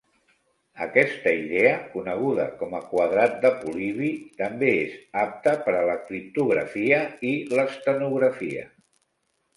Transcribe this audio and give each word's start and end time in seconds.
Aquesta 0.85 1.33
idea, 1.41 1.73
coneguda 1.91 2.47
com 2.61 2.73
a 2.79 2.79
"quadrat 2.95 3.35
de 3.45 3.51
Polibi", 3.59 4.09
també 4.41 4.71
és 4.81 4.95
apta 5.25 5.55
per 5.69 5.77
a 5.83 5.85
la 5.91 5.99
criptografia 6.09 7.03
i 7.33 7.35
l'estenografia. 7.55 8.69